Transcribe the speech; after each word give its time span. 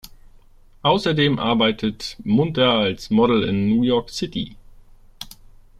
Außerdem 0.81 1.37
arbeitet 1.37 2.17
Munter 2.23 2.71
als 2.71 3.11
Model 3.11 3.43
in 3.43 3.69
New 3.69 3.83
York 3.83 4.09
City. 4.09 4.55